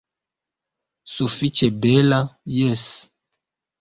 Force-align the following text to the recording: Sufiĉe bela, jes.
Sufiĉe 1.15 1.69
bela, 1.85 2.21
jes. 2.57 2.87